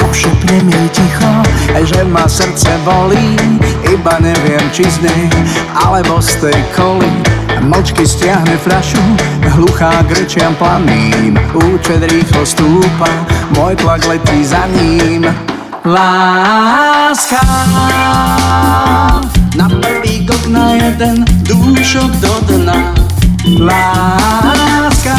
Pošepne 0.02 0.66
mi 0.66 0.90
ticho, 0.90 1.34
že 1.78 2.02
ma 2.10 2.26
srdce 2.26 2.82
bolí 2.82 3.38
Iba 3.86 4.18
neviem, 4.18 4.66
či 4.74 4.90
z 4.90 5.06
nej, 5.06 5.30
alebo 5.78 6.18
z 6.18 6.50
tej 6.50 6.60
koli 6.74 7.14
Mlčky 7.62 8.06
stiahne 8.06 8.58
fľašu, 8.62 9.02
hluchá 9.58 10.02
grčiam 10.10 10.54
planým 10.58 11.38
Účet 11.54 12.06
rýchlo 12.06 12.46
stúpa, 12.46 13.10
môj 13.56 13.76
tlak 13.80 14.04
letí 14.08 14.44
za 14.44 14.68
ním. 14.68 15.24
Láska. 15.86 17.40
Na 19.56 19.68
prvý 19.70 20.28
gok 20.28 20.48
na 20.52 20.76
jeden 20.76 21.24
dúšok 21.48 22.12
do 22.20 22.34
dna. 22.50 22.80
Láska. 23.48 25.18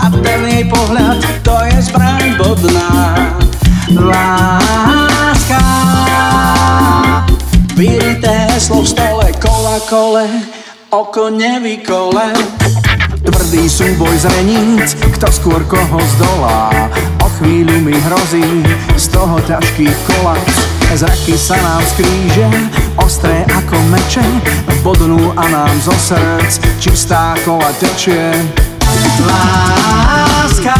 A 0.00 0.06
ten 0.24 0.40
jej 0.48 0.64
pohľad, 0.64 1.20
to 1.44 1.54
je 1.68 1.76
zbraň 1.92 2.40
bodná. 2.40 2.90
Láska. 3.92 5.60
Vyrité 7.76 8.48
heslo 8.56 8.80
v 8.80 8.88
stole 8.88 9.28
kole, 9.86 10.26
oko 10.90 11.30
nevykole. 11.30 12.32
Tvrdý 13.26 13.66
súboj 13.66 14.14
zreníc, 14.22 14.94
kto 15.18 15.26
skôr 15.34 15.60
koho 15.66 15.98
zdolá. 16.14 16.70
O 17.18 17.28
chvíľu 17.38 17.82
mi 17.82 17.94
hrozí 18.06 18.62
z 18.94 19.06
toho 19.10 19.42
ťažký 19.42 19.90
kolaps. 20.06 20.56
Zraky 20.94 21.34
sa 21.34 21.58
nám 21.58 21.82
skrížia, 21.90 22.48
ostré 22.96 23.42
ako 23.50 23.76
meče, 23.90 24.22
bodnú 24.80 25.34
a 25.34 25.44
nám 25.50 25.74
zo 25.82 25.92
srdc 25.92 26.62
čistá 26.78 27.34
kola 27.42 27.68
tečie. 27.82 28.32
Láska 29.26 30.78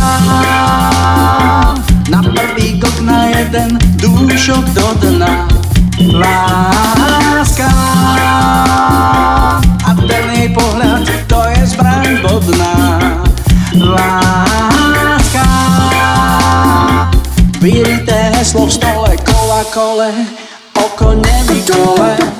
na 2.06 2.22
prvý 2.22 2.78
gok 2.78 2.96
na 3.02 3.26
jeden 3.34 3.76
dúšok 3.98 4.64
do 4.72 4.86
dna. 5.02 5.50
Láska 6.14 7.95
kole, 19.74 20.14
oko 20.84 21.14
nevykole. 21.14 22.35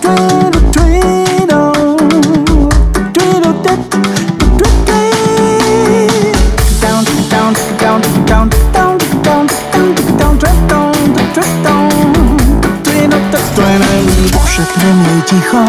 Pošetrem 14.57 14.99
jej 15.05 15.23
ticho, 15.37 15.65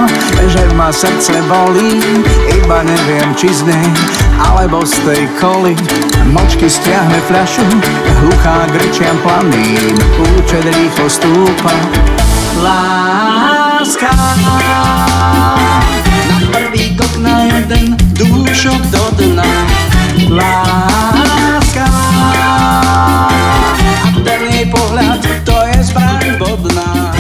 že 0.48 0.64
ma 0.80 0.88
srdce 0.96 1.44
bolí. 1.52 2.00
Iba 2.56 2.88
neviem, 2.88 3.36
či 3.36 3.52
z 3.52 3.68
nej, 3.68 3.84
alebo 4.40 4.80
z 4.88 4.96
tej 5.04 5.28
koli 5.44 5.76
Močky 6.32 6.72
stiahne 6.72 7.20
fľašu, 7.28 7.68
hluchá 8.24 8.64
grčiam 8.72 9.20
plamín 9.28 9.92
Účet 10.40 10.64
rýchlo 10.64 11.04
stúpa. 11.12 11.76
Láska. 12.64 14.08
Na 16.32 16.40
prvý 16.56 16.96
kok 16.96 17.12
na 17.20 17.44
jeden 17.44 17.92
dúšok 18.16 18.82
do 18.88 19.04
dna. 19.20 19.52
Láska. 20.32 21.92
A 24.00 24.16
ten 24.24 24.64
pohľad, 24.72 25.20
to 25.44 25.56
je 25.76 25.78
zbraň 25.92 26.40
bodná 26.40 27.12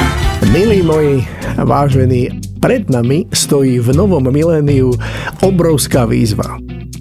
Milí 0.47 0.81
moji, 0.81 1.27
vážení, 1.63 2.29
pred 2.61 2.89
nami 2.89 3.25
stojí 3.33 3.79
v 3.79 3.89
novom 3.95 4.27
miléniu 4.29 4.93
obrovská 5.41 6.05
výzva. 6.05 6.57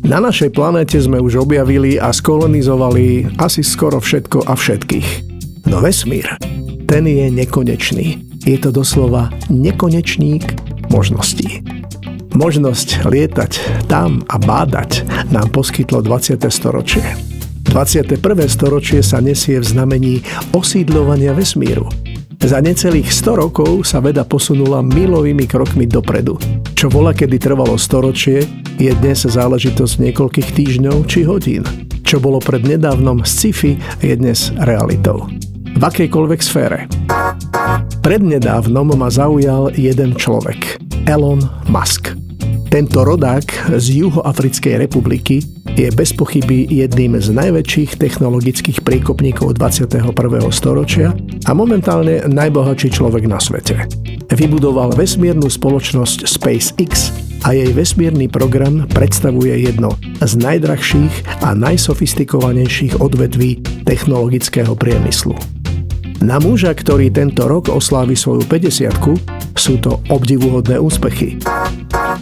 Na 0.07 0.23
našej 0.23 0.55
planéte 0.55 0.95
sme 1.03 1.19
už 1.19 1.43
objavili 1.43 1.99
a 1.99 2.15
skolonizovali 2.15 3.37
asi 3.43 3.67
skoro 3.67 3.99
všetko 3.99 4.47
a 4.47 4.55
všetkých. 4.55 5.09
No 5.67 5.83
vesmír, 5.83 6.31
ten 6.87 7.11
je 7.11 7.27
nekonečný. 7.27 8.23
Je 8.47 8.55
to 8.63 8.71
doslova 8.71 9.35
nekonečník 9.51 10.47
možností. 10.95 11.67
Možnosť 12.39 13.03
lietať 13.03 13.53
tam 13.91 14.23
a 14.31 14.39
bádať 14.39 15.03
nám 15.35 15.51
poskytlo 15.51 16.05
20. 16.05 16.39
storočie. 16.55 17.03
21. 17.67 18.15
storočie 18.47 19.03
sa 19.03 19.19
nesie 19.19 19.59
v 19.59 19.67
znamení 19.67 20.15
osídľovania 20.55 21.35
vesmíru. 21.35 21.91
Za 22.47 22.63
necelých 22.63 23.11
100 23.11 23.43
rokov 23.43 23.91
sa 23.91 23.99
veda 23.99 24.23
posunula 24.23 24.79
milovými 24.79 25.51
krokmi 25.51 25.83
dopredu. 25.83 26.39
Čo 26.79 26.87
bola 26.87 27.11
kedy 27.11 27.43
trvalo 27.43 27.75
storočie, 27.75 28.47
je 28.79 28.87
dnes 29.03 29.19
záležitosť 29.19 29.99
niekoľkých 29.99 30.55
týždňov 30.55 31.11
či 31.11 31.27
hodín. 31.27 31.67
Čo 32.07 32.23
bolo 32.23 32.39
pred 32.39 32.63
nedávnom 32.63 33.27
sci-fi, 33.27 33.75
je 33.99 34.15
dnes 34.15 34.55
realitou. 34.63 35.27
V 35.75 35.83
akejkoľvek 35.83 36.39
sfére. 36.39 36.87
Prednedávnom 38.07 38.95
ma 38.95 39.11
zaujal 39.11 39.75
jeden 39.75 40.15
človek. 40.15 40.79
Elon 41.11 41.43
Musk. 41.67 42.15
Tento 42.71 43.03
rodák 43.03 43.75
z 43.75 44.07
Juhoafrickej 44.07 44.87
republiky 44.87 45.43
je 45.77 45.93
bez 45.93 46.17
pochyby 46.17 46.65
jedným 46.73 47.21
z 47.21 47.37
najväčších 47.37 48.01
technologických 48.01 48.81
priekopníkov 48.81 49.61
21. 49.61 50.09
storočia 50.49 51.13
a 51.45 51.53
momentálne 51.53 52.25
najbohatší 52.25 52.97
človek 52.97 53.29
na 53.29 53.37
svete. 53.37 53.85
Vybudoval 54.33 54.97
vesmírnu 54.97 55.53
spoločnosť 55.53 56.25
SpaceX 56.25 57.13
a 57.45 57.53
jej 57.53 57.69
vesmírny 57.77 58.25
program 58.33 58.89
predstavuje 58.89 59.69
jedno 59.69 59.93
z 60.25 60.33
najdrahších 60.41 61.45
a 61.45 61.53
najsofistikovanejších 61.53 62.97
odvetví 62.97 63.61
technologického 63.85 64.73
priemyslu. 64.73 65.37
Na 66.25 66.41
muža, 66.41 66.73
ktorý 66.73 67.13
tento 67.13 67.45
rok 67.45 67.69
oslávi 67.69 68.17
svoju 68.17 68.49
50 68.49 68.97
sú 69.53 69.77
to 69.85 70.01
obdivuhodné 70.09 70.81
úspechy. 70.81 71.37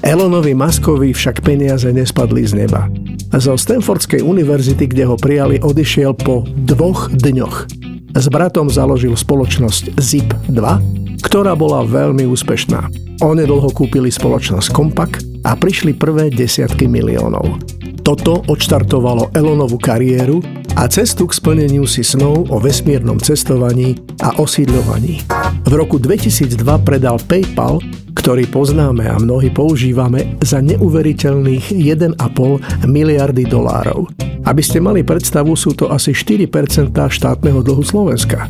Elonovi 0.02 0.58
Maskovi 0.58 1.14
však 1.14 1.46
peniaze 1.46 1.86
nespadli 1.94 2.42
z 2.42 2.66
neba. 2.66 2.90
Zo 3.34 3.58
Stanfordskej 3.58 4.22
univerzity, 4.22 4.86
kde 4.86 5.10
ho 5.10 5.18
prijali, 5.18 5.58
odišiel 5.58 6.14
po 6.14 6.46
dvoch 6.46 7.10
dňoch. 7.10 7.66
S 8.14 8.26
bratom 8.30 8.70
založil 8.70 9.18
spoločnosť 9.18 9.98
ZIP-2, 9.98 10.62
ktorá 11.18 11.58
bola 11.58 11.82
veľmi 11.82 12.30
úspešná. 12.30 12.86
Onedlho 13.26 13.74
kúpili 13.74 14.14
spoločnosť 14.14 14.70
Compaq 14.70 15.18
a 15.42 15.58
prišli 15.58 15.98
prvé 15.98 16.30
desiatky 16.30 16.86
miliónov. 16.86 17.58
Toto 18.06 18.46
odštartovalo 18.46 19.34
Elonovu 19.34 19.82
kariéru 19.82 20.38
a 20.78 20.86
cestu 20.86 21.26
k 21.26 21.34
splneniu 21.34 21.90
si 21.90 22.06
snov 22.06 22.54
o 22.54 22.62
vesmírnom 22.62 23.18
cestovaní 23.18 23.98
a 24.22 24.30
osídľovaní. 24.38 25.26
V 25.74 25.82
roku 25.82 25.98
2002 25.98 26.54
predal 26.86 27.18
PayPal, 27.18 27.82
ktorý 28.14 28.46
poznáme 28.46 29.10
a 29.10 29.18
mnohí 29.18 29.50
používame, 29.50 30.38
za 30.38 30.62
neuveriteľných 30.62 31.74
1,5 31.74 32.14
miliardy 32.86 33.42
dolárov. 33.42 34.06
Aby 34.46 34.62
ste 34.62 34.78
mali 34.78 35.02
predstavu, 35.02 35.58
sú 35.58 35.74
to 35.74 35.90
asi 35.90 36.14
4% 36.14 36.94
štátneho 36.94 37.58
dlhu 37.58 37.82
Slovenska. 37.82 38.46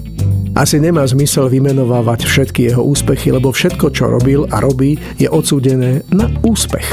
Asi 0.52 0.76
nemá 0.76 1.00
zmysel 1.08 1.48
vymenovávať 1.48 2.28
všetky 2.28 2.68
jeho 2.68 2.84
úspechy, 2.84 3.32
lebo 3.32 3.56
všetko, 3.56 3.88
čo 3.88 4.12
robil 4.12 4.44
a 4.52 4.60
robí, 4.60 5.00
je 5.16 5.24
odsúdené 5.24 6.04
na 6.12 6.28
úspech. 6.44 6.84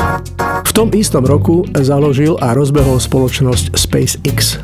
V 0.64 0.72
tom 0.72 0.96
istom 0.96 1.28
roku 1.28 1.68
založil 1.76 2.40
a 2.40 2.56
rozbehol 2.56 3.04
spoločnosť 3.04 3.76
SpaceX. 3.76 4.64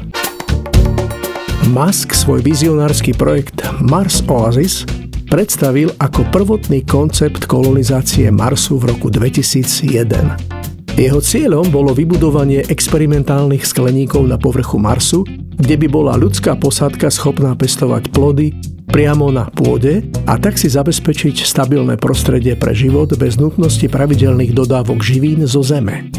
Musk 1.76 2.16
svoj 2.16 2.40
vizionársky 2.40 3.12
projekt 3.12 3.60
Mars 3.84 4.24
Oasis 4.32 4.88
predstavil 5.28 5.92
ako 6.00 6.24
prvotný 6.32 6.88
koncept 6.88 7.46
kolonizácie 7.46 8.32
Marsu 8.32 8.80
v 8.80 8.96
roku 8.96 9.12
2001. 9.12 10.98
Jeho 10.98 11.22
cieľom 11.22 11.70
bolo 11.70 11.94
vybudovanie 11.94 12.66
experimentálnych 12.66 13.62
skleníkov 13.62 14.26
na 14.26 14.40
povrchu 14.42 14.82
Marsu, 14.82 15.22
kde 15.60 15.78
by 15.78 15.88
bola 15.92 16.18
ľudská 16.18 16.58
posádka 16.58 17.13
schopná 17.13 17.54
pestovať 17.54 18.10
plody 18.10 18.56
priamo 18.90 19.30
na 19.30 19.46
pôde 19.52 20.02
a 20.26 20.40
tak 20.42 20.58
si 20.58 20.72
zabezpečiť 20.72 21.46
stabilné 21.46 22.02
prostredie 22.02 22.58
pre 22.58 22.74
život 22.74 23.13
bez 23.13 23.38
nutnosti 23.38 23.86
pravidelných 23.86 24.56
dodávok 24.56 25.04
živín 25.06 25.46
zo 25.46 25.62
Zeme. 25.62 26.10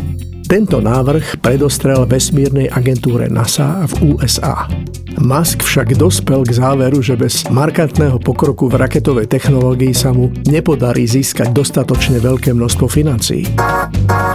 Tento 0.46 0.78
návrh 0.78 1.42
predostrel 1.42 2.06
vesmírnej 2.06 2.70
agentúre 2.70 3.26
NASA 3.28 3.84
v 3.98 4.14
USA. 4.14 4.64
Musk 5.18 5.66
však 5.66 5.98
dospel 5.98 6.46
k 6.46 6.54
záveru, 6.54 7.02
že 7.02 7.18
bez 7.18 7.42
markantného 7.50 8.22
pokroku 8.22 8.70
v 8.70 8.78
raketovej 8.78 9.26
technológii 9.26 9.90
sa 9.90 10.14
mu 10.14 10.30
nepodarí 10.46 11.10
získať 11.10 11.50
dostatočne 11.50 12.22
veľké 12.22 12.54
množstvo 12.54 12.86
financií. 12.86 13.42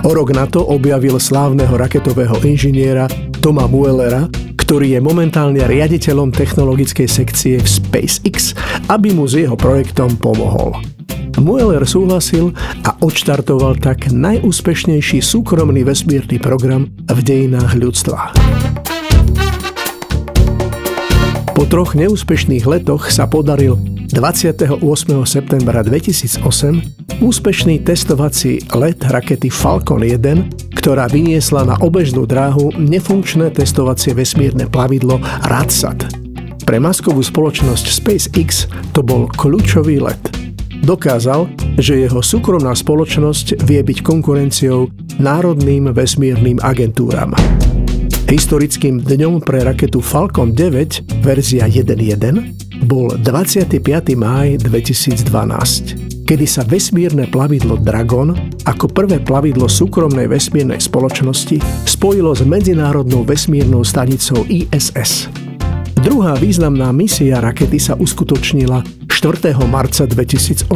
O 0.04 0.12
rok 0.12 0.36
na 0.36 0.44
to 0.44 0.60
objavil 0.60 1.16
slávneho 1.16 1.72
raketového 1.72 2.36
inžiniera 2.44 3.08
Toma 3.40 3.64
Muellera, 3.64 4.28
ktorý 4.60 5.00
je 5.00 5.00
momentálne 5.00 5.64
riaditeľom 5.64 6.36
technologickej 6.36 7.08
sekcie 7.08 7.56
v 7.64 7.68
SpaceX, 7.68 8.52
aby 8.92 9.16
mu 9.16 9.24
s 9.24 9.40
jeho 9.40 9.56
projektom 9.56 10.20
pomohol. 10.20 10.76
Mueller 11.40 11.84
súhlasil 11.88 12.54
a 12.86 12.94
odštartoval 13.02 13.80
tak 13.80 14.12
najúspešnejší 14.12 15.24
súkromný 15.24 15.82
vesmírny 15.88 16.38
program 16.38 16.92
v 17.10 17.20
dejinách 17.24 17.74
ľudstva. 17.80 18.53
Po 21.64 21.72
troch 21.72 21.96
neúspešných 21.96 22.68
letoch 22.68 23.08
sa 23.08 23.24
podaril 23.24 23.80
28. 24.12 24.84
septembra 25.24 25.80
2008 25.80 27.24
úspešný 27.24 27.88
testovací 27.88 28.68
let 28.76 29.00
rakety 29.00 29.48
Falcon 29.48 30.04
1, 30.04 30.76
ktorá 30.76 31.08
vyniesla 31.08 31.64
na 31.64 31.80
obežnú 31.80 32.28
dráhu 32.28 32.68
nefunkčné 32.76 33.56
testovacie 33.56 34.12
vesmírne 34.12 34.68
plavidlo 34.68 35.24
Radsat. 35.48 36.04
Pre 36.68 36.78
maskovú 36.84 37.24
spoločnosť 37.24 37.86
SpaceX 37.96 38.68
to 38.92 39.00
bol 39.00 39.32
kľúčový 39.32 40.04
let– 40.04 40.20
dokázal, 40.84 41.48
že 41.80 42.04
jeho 42.04 42.20
súkromná 42.20 42.76
spoločnosť 42.76 43.64
vie 43.64 43.80
byť 43.80 44.04
konkurenciou 44.04 44.92
národným 45.16 45.96
vesmírnym 45.96 46.60
agentúram. 46.60 47.32
Historickým 48.24 49.04
dňom 49.04 49.44
pre 49.44 49.68
raketu 49.68 50.00
Falcon 50.00 50.56
9 50.56 51.24
verzia 51.28 51.68
1.1 51.68 52.88
bol 52.88 53.12
25. 53.20 53.84
máj 54.16 54.64
2012, 54.64 56.24
kedy 56.24 56.46
sa 56.48 56.64
vesmírne 56.64 57.28
plavidlo 57.28 57.76
Dragon 57.76 58.32
ako 58.64 58.88
prvé 58.88 59.20
plavidlo 59.20 59.68
súkromnej 59.68 60.32
vesmírnej 60.32 60.80
spoločnosti 60.80 61.60
spojilo 61.84 62.32
s 62.32 62.48
medzinárodnou 62.48 63.28
vesmírnou 63.28 63.84
stanicou 63.84 64.48
ISS. 64.48 65.28
Druhá 66.00 66.40
významná 66.40 66.96
misia 66.96 67.44
rakety 67.44 67.76
sa 67.76 68.00
uskutočnila 68.00 68.84
4. 69.12 69.52
marca 69.68 70.08
2018. 70.08 70.72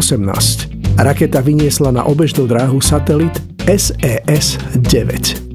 Raketa 0.99 1.39
vyniesla 1.39 1.95
na 1.95 2.03
obežnú 2.03 2.43
dráhu 2.43 2.83
satelit 2.83 3.39
SES-9. 3.67 5.46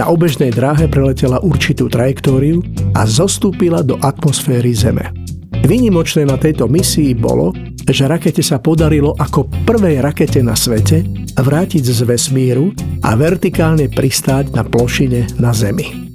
Na 0.00 0.08
obežnej 0.08 0.48
dráhe 0.48 0.88
preletela 0.88 1.44
určitú 1.44 1.92
trajektóriu 1.92 2.64
a 2.96 3.04
zostúpila 3.04 3.84
do 3.84 4.00
atmosféry 4.00 4.72
Zeme. 4.72 5.12
Výnimočné 5.60 6.24
na 6.24 6.40
tejto 6.40 6.72
misii 6.72 7.12
bolo, 7.12 7.52
že 7.84 8.08
rakete 8.08 8.40
sa 8.40 8.56
podarilo 8.56 9.12
ako 9.20 9.52
prvej 9.68 10.00
rakete 10.00 10.40
na 10.40 10.56
svete 10.56 11.04
vrátiť 11.36 11.84
z 11.84 12.08
vesmíru 12.08 12.72
a 13.04 13.12
vertikálne 13.12 13.92
pristáť 13.92 14.56
na 14.56 14.64
plošine 14.64 15.36
na 15.36 15.52
Zemi. 15.52 16.08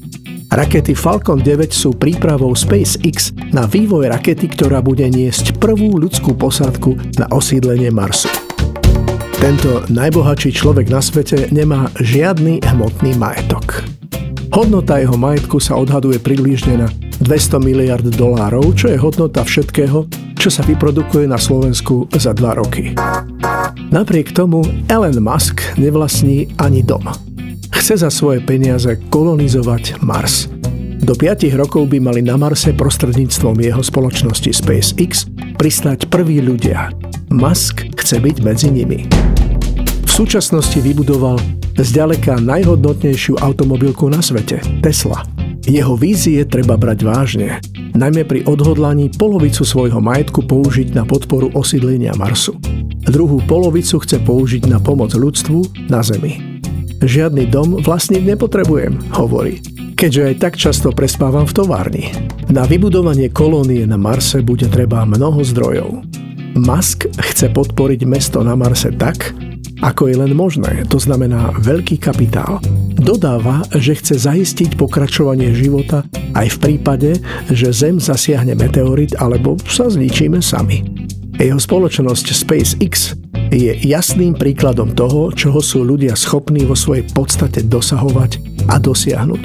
Rakety 0.49 0.97
Falcon 0.97 1.45
9 1.45 1.69
sú 1.69 1.93
prípravou 1.93 2.57
SpaceX 2.57 3.37
na 3.53 3.69
vývoj 3.69 4.09
rakety, 4.09 4.49
ktorá 4.49 4.81
bude 4.81 5.05
niesť 5.05 5.61
prvú 5.61 6.01
ľudskú 6.01 6.33
posádku 6.33 7.21
na 7.21 7.29
osídlenie 7.29 7.93
Marsu. 7.93 8.44
Tento 9.45 9.86
najbohatší 9.93 10.58
človek 10.58 10.89
na 10.89 10.97
svete 10.97 11.53
nemá 11.53 11.93
žiadny 12.01 12.65
hmotný 12.65 13.13
majetok. 13.13 13.86
Hodnota 14.49 14.97
jeho 14.97 15.13
majetku 15.21 15.62
sa 15.62 15.77
odhaduje 15.77 16.17
približne 16.17 16.81
na 16.81 16.89
200 17.21 17.62
miliard 17.62 18.01
dolárov, 18.01 18.73
čo 18.73 18.89
je 18.89 18.97
hodnota 18.97 19.45
všetkého, 19.45 20.10
čo 20.34 20.49
sa 20.49 20.65
vyprodukuje 20.65 21.29
na 21.29 21.38
Slovensku 21.38 22.10
za 22.17 22.34
dva 22.34 22.58
roky. 22.58 22.97
Napriek 23.93 24.34
tomu 24.34 24.65
Elon 24.89 25.21
Musk 25.21 25.62
nevlastní 25.77 26.49
ani 26.58 26.81
dom. 26.81 27.05
Chce 27.69 28.01
za 28.01 28.10
svoje 28.10 28.41
peniaze 28.41 28.97
kolonizovať 29.13 30.01
Mars. 30.01 30.49
Do 31.05 31.13
5 31.13 31.53
rokov 31.53 31.93
by 31.93 32.01
mali 32.01 32.25
na 32.25 32.34
Marse 32.34 32.73
prostredníctvom 32.73 33.62
jeho 33.62 33.86
spoločnosti 33.86 34.49
SpaceX 34.49 35.29
pristať 35.53 36.10
prví 36.10 36.41
ľudia. 36.41 36.89
Musk 37.35 37.83
chce 37.99 38.23
byť 38.23 38.37
medzi 38.47 38.71
nimi. 38.71 39.11
V 40.07 40.09
súčasnosti 40.09 40.79
vybudoval 40.79 41.35
zďaleka 41.75 42.39
najhodnotnejšiu 42.39 43.43
automobilku 43.43 44.07
na 44.07 44.23
svete, 44.23 44.63
Tesla. 44.79 45.27
Jeho 45.67 45.99
vízie 45.99 46.47
treba 46.47 46.79
brať 46.79 47.03
vážne, 47.03 47.59
najmä 47.91 48.23
pri 48.23 48.47
odhodlaní 48.47 49.11
polovicu 49.11 49.67
svojho 49.67 49.99
majetku 49.99 50.47
použiť 50.47 50.95
na 50.95 51.03
podporu 51.03 51.51
osídlenia 51.51 52.15
Marsu. 52.15 52.55
Druhú 53.03 53.43
polovicu 53.43 53.99
chce 53.99 54.23
použiť 54.23 54.71
na 54.71 54.79
pomoc 54.79 55.11
ľudstvu 55.11 55.91
na 55.91 55.99
Zemi. 55.99 56.63
Žiadny 57.03 57.51
dom 57.51 57.83
vlastniť 57.83 58.23
nepotrebujem, 58.31 59.11
hovorí, 59.11 59.59
keďže 59.99 60.21
aj 60.23 60.35
tak 60.39 60.53
často 60.55 60.95
prespávam 60.95 61.43
v 61.43 61.55
továrni. 61.59 62.05
Na 62.47 62.63
vybudovanie 62.63 63.27
kolónie 63.27 63.83
na 63.83 63.99
Marse 63.99 64.39
bude 64.39 64.71
treba 64.71 65.03
mnoho 65.03 65.43
zdrojov. 65.43 66.23
Musk 66.55 67.11
chce 67.19 67.51
podporiť 67.51 68.07
mesto 68.07 68.39
na 68.39 68.55
Marse 68.55 68.87
tak, 68.95 69.35
ako 69.83 70.07
je 70.07 70.15
len 70.15 70.31
možné, 70.31 70.87
to 70.87 70.95
znamená 70.95 71.51
veľký 71.59 71.99
kapitál. 71.99 72.63
Dodáva, 72.95 73.67
že 73.75 73.99
chce 73.99 74.15
zaistiť 74.23 74.79
pokračovanie 74.79 75.51
života 75.51 76.07
aj 76.31 76.55
v 76.55 76.57
prípade, 76.63 77.11
že 77.51 77.75
Zem 77.75 77.99
zasiahne 77.99 78.55
meteorit 78.55 79.19
alebo 79.19 79.59
sa 79.67 79.91
zničíme 79.91 80.39
sami. 80.39 80.87
Jeho 81.35 81.59
spoločnosť 81.59 82.25
SpaceX 82.31 83.19
je 83.51 83.75
jasným 83.83 84.31
príkladom 84.39 84.95
toho, 84.95 85.35
čoho 85.35 85.59
sú 85.59 85.83
ľudia 85.83 86.15
schopní 86.15 86.63
vo 86.63 86.79
svojej 86.79 87.03
podstate 87.11 87.67
dosahovať 87.67 88.39
a 88.71 88.79
dosiahnuť. 88.79 89.43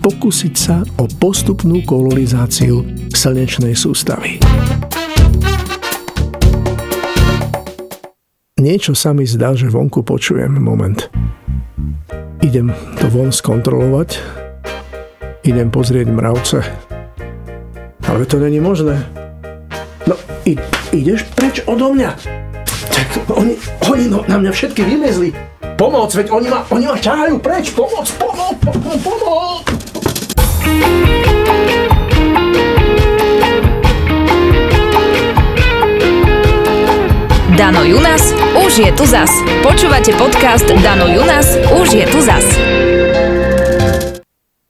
Pokúsiť 0.00 0.54
sa 0.56 0.80
o 0.96 1.04
postupnú 1.20 1.84
kolonizáciu 1.84 2.80
slnečnej 3.12 3.76
sústavy. 3.76 4.40
Niečo 8.56 8.96
sa 8.96 9.12
mi 9.12 9.28
zdá, 9.28 9.52
že 9.52 9.68
vonku 9.68 10.00
počujem. 10.00 10.48
Moment. 10.48 11.12
Idem 12.40 12.72
to 12.96 13.04
von 13.12 13.28
skontrolovať. 13.28 14.16
Idem 15.44 15.68
pozrieť 15.68 16.08
mravce. 16.08 16.64
Ale 18.08 18.24
to 18.24 18.40
není 18.40 18.56
možné. 18.56 18.96
No, 20.08 20.16
i, 20.48 20.56
ideš 20.88 21.28
preč 21.36 21.68
odo 21.68 21.92
mňa. 21.92 22.16
Tak 22.96 23.28
oni, 23.36 23.60
oni 23.92 24.04
no, 24.08 24.24
na 24.24 24.40
mňa 24.40 24.52
všetky 24.56 24.88
vymezli. 24.88 25.36
Pomoc, 25.76 26.16
veď 26.16 26.32
oni 26.32 26.48
ma, 26.48 26.64
oni 26.72 26.88
ma 26.88 26.96
ťahajú 26.96 27.36
preč. 27.44 27.76
Pomoc, 27.76 28.08
pomoc, 28.16 28.56
pomoc, 28.64 28.98
pomoc. 29.04 29.64
Dano 37.56 37.84
Junas, 37.84 38.36
už 38.76 38.84
je 38.84 38.92
tu 38.92 39.08
zas. 39.08 39.32
Počúvate 39.64 40.12
podcast 40.20 40.68
Dano 40.84 41.08
Junas, 41.08 41.56
už 41.80 41.96
je 41.96 42.04
tu 42.12 42.20
zas. 42.20 42.44